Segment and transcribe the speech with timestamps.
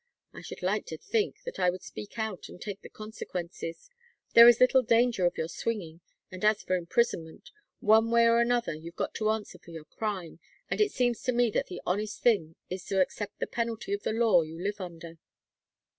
[0.33, 3.91] I should like to think that I would speak out and take the consequences.
[4.33, 8.73] There is little danger of your swinging, and as for imprisonment one way or another
[8.73, 10.39] you've got to answer for your crime,
[10.71, 14.01] and it seems to me that the honest thing is to accept the penalty of
[14.01, 15.19] the law you live under."